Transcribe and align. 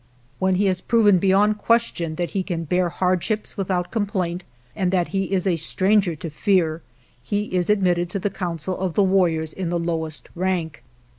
When 0.39 0.55
he 0.55 0.65
has 0.65 0.81
proven 0.81 1.19
beyond 1.19 1.59
question 1.59 2.15
that 2.15 2.31
he 2.31 2.41
can 2.41 2.63
bear 2.63 2.89
hardships 2.89 3.55
without 3.55 3.91
complaint, 3.91 4.43
and 4.75 4.89
that 4.91 5.09
he 5.09 5.25
is 5.31 5.45
a 5.45 5.57
stranger 5.57 6.15
to 6.15 6.31
fear, 6.31 6.81
he 7.21 7.53
is 7.55 7.69
ad 7.69 7.83
mitted 7.83 8.09
to 8.09 8.17
the 8.17 8.31
council 8.31 8.75
of 8.79 8.95
the 8.95 9.03
warriors 9.03 9.53
in 9.53 9.69
the 9.69 9.77
lowest 9.77 10.27
rank. 10.33 10.81